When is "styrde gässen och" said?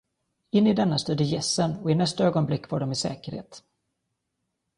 0.97-1.91